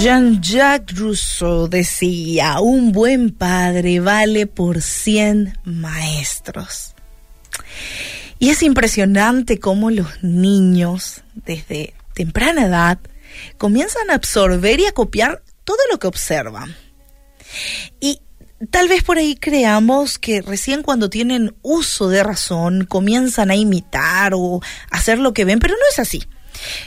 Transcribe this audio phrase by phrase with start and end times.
[0.00, 6.94] Jean-Jacques Rousseau decía, un buen padre vale por 100 maestros.
[8.38, 12.98] Y es impresionante cómo los niños, desde temprana edad,
[13.58, 16.74] comienzan a absorber y a copiar todo lo que observan.
[18.00, 18.20] Y
[18.70, 24.32] tal vez por ahí creamos que recién cuando tienen uso de razón comienzan a imitar
[24.34, 26.24] o hacer lo que ven, pero no es así.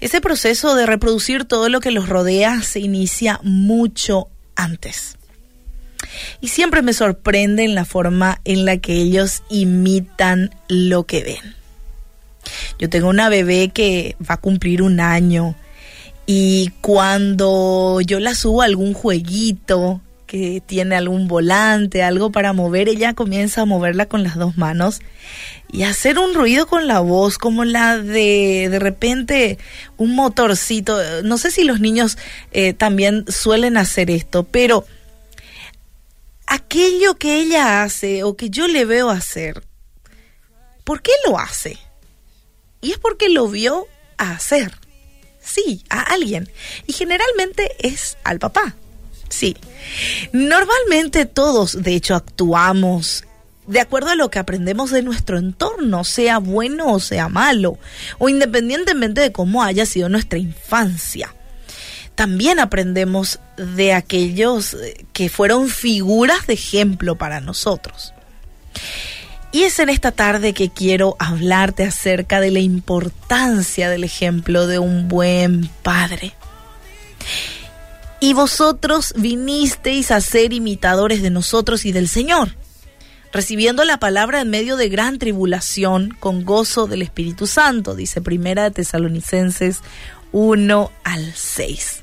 [0.00, 5.16] Ese proceso de reproducir todo lo que los rodea se inicia mucho antes.
[6.40, 11.54] Y siempre me sorprende en la forma en la que ellos imitan lo que ven.
[12.78, 15.54] Yo tengo una bebé que va a cumplir un año
[16.26, 20.00] y cuando yo la subo a algún jueguito
[20.30, 25.00] que tiene algún volante, algo para mover, ella comienza a moverla con las dos manos
[25.72, 29.58] y hacer un ruido con la voz como la de de repente
[29.96, 30.96] un motorcito.
[31.24, 32.16] No sé si los niños
[32.52, 34.86] eh, también suelen hacer esto, pero
[36.46, 39.64] aquello que ella hace o que yo le veo hacer,
[40.84, 41.76] ¿por qué lo hace?
[42.80, 44.78] Y es porque lo vio hacer.
[45.42, 46.48] Sí, a alguien.
[46.86, 48.76] Y generalmente es al papá.
[49.30, 49.56] Sí.
[50.32, 53.24] Normalmente todos, de hecho, actuamos
[53.66, 57.78] de acuerdo a lo que aprendemos de nuestro entorno, sea bueno o sea malo,
[58.18, 61.34] o independientemente de cómo haya sido nuestra infancia.
[62.16, 68.12] También aprendemos de aquellos eh, que fueron figuras de ejemplo para nosotros.
[69.52, 74.78] Y es en esta tarde que quiero hablarte acerca de la importancia del ejemplo de
[74.78, 76.34] un buen padre.
[78.20, 82.54] Y vosotros vinisteis a ser imitadores de nosotros y del Señor
[83.32, 88.70] recibiendo la palabra en medio de gran tribulación con gozo del Espíritu Santo, dice Primera
[88.70, 89.80] Tesalonicenses
[90.32, 92.00] 1 al 6.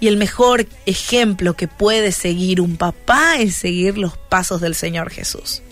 [0.00, 5.10] Y el mejor ejemplo que puede seguir un papá es seguir los pasos del Señor
[5.10, 5.62] Jesús.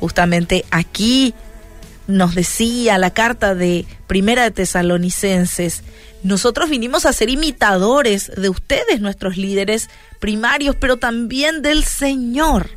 [0.00, 1.34] Justamente aquí
[2.06, 5.82] nos decía la carta de Primera Tesalonicenses,
[6.22, 9.88] nosotros vinimos a ser imitadores de ustedes, nuestros líderes
[10.18, 12.70] primarios, pero también del Señor.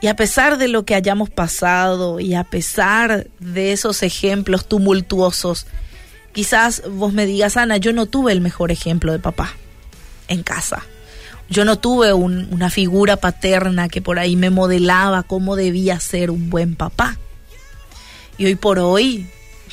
[0.00, 5.66] Y a pesar de lo que hayamos pasado y a pesar de esos ejemplos tumultuosos,
[6.32, 9.54] quizás vos me digas, Ana, yo no tuve el mejor ejemplo de papá
[10.28, 10.84] en casa.
[11.50, 16.48] Yo no tuve una figura paterna que por ahí me modelaba cómo debía ser un
[16.48, 17.18] buen papá.
[18.38, 19.28] Y hoy por hoy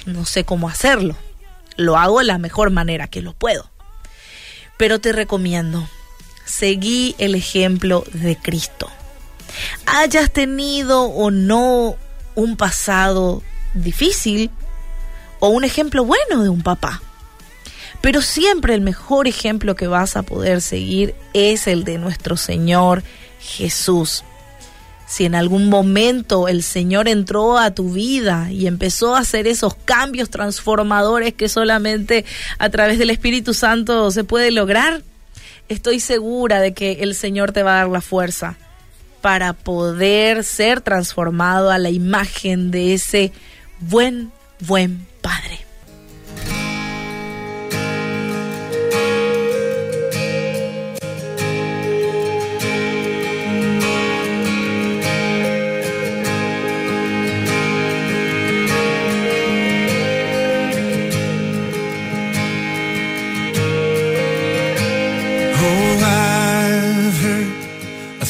[0.07, 1.15] no sé cómo hacerlo.
[1.77, 3.69] Lo hago de la mejor manera que lo puedo.
[4.77, 5.87] Pero te recomiendo,
[6.45, 8.91] seguí el ejemplo de Cristo
[9.85, 11.95] hayas tenido o no
[12.35, 13.41] un pasado
[13.73, 14.51] difícil
[15.39, 17.01] o un ejemplo bueno de un papá.
[18.01, 23.03] Pero siempre el mejor ejemplo que vas a poder seguir es el de nuestro Señor
[23.39, 24.23] Jesús.
[25.07, 29.73] Si en algún momento el Señor entró a tu vida y empezó a hacer esos
[29.73, 32.25] cambios transformadores que solamente
[32.59, 35.03] a través del Espíritu Santo se puede lograr,
[35.69, 38.57] estoy segura de que el Señor te va a dar la fuerza
[39.21, 43.31] para poder ser transformado a la imagen de ese
[43.79, 45.66] buen, buen Padre.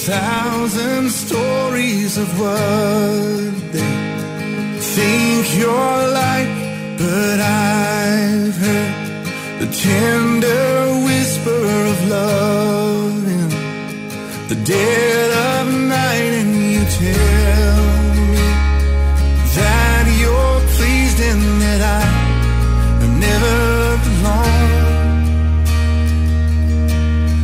[0.07, 6.47] Thousand stories of what they think you're like,
[6.97, 8.93] but I've heard
[9.59, 13.49] the tender whisper of love in
[14.47, 15.65] the dead of
[15.97, 17.83] night, and you tell
[18.15, 18.47] me
[19.57, 22.07] that you're pleased and that I
[23.03, 23.57] am never
[24.13, 24.85] alone.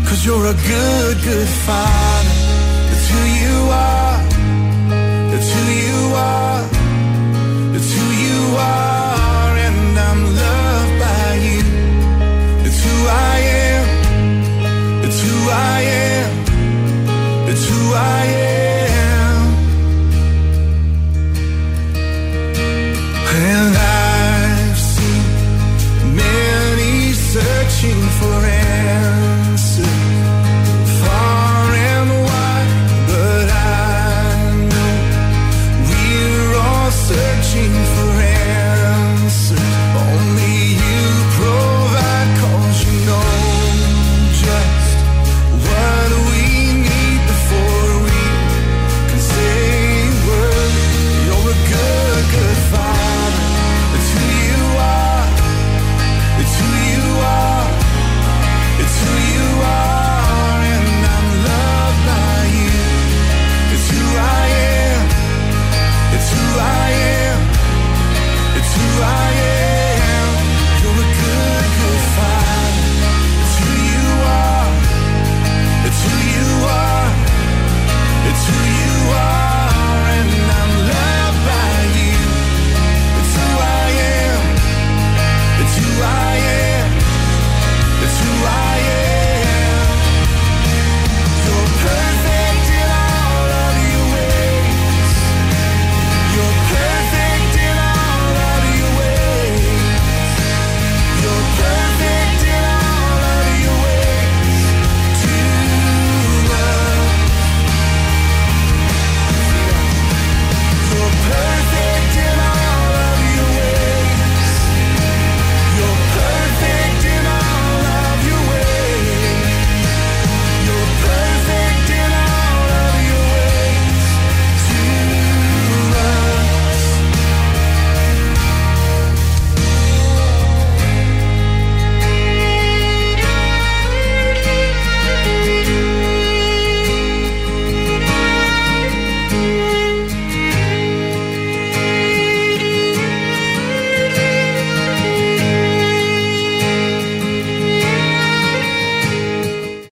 [0.08, 2.43] Cause you're a good, good father
[3.14, 4.18] who you are.
[5.36, 6.62] It's who you are.
[7.76, 8.93] It's who you are.